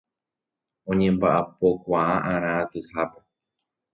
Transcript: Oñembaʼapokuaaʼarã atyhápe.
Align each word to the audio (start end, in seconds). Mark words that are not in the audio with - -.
Oñembaʼapokuaaʼarã 0.89 2.51
atyhápe. 2.63 3.19